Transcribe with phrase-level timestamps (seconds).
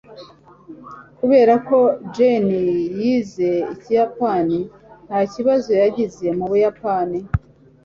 [1.17, 1.77] kubera ko
[2.15, 2.61] jenny
[2.99, 4.59] yize ikiyapani,
[5.07, 7.19] nta kibazo yagize mu buyapani